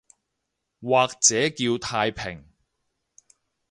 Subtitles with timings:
[0.81, 2.43] 或者叫太平